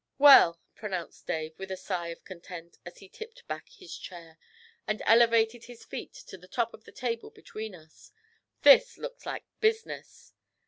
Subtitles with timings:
[0.17, 4.39] 'Well,' pronounced Dave, with a sigh of content, as he tipped back his chair,
[4.87, 8.11] and elevated his feet to the top of the table between us.
[8.63, 10.33] 'This looks like business!